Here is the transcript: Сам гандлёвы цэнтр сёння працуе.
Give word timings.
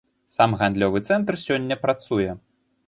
Сам 0.35 0.55
гандлёвы 0.61 1.03
цэнтр 1.11 1.41
сёння 1.45 1.81
працуе. 1.87 2.31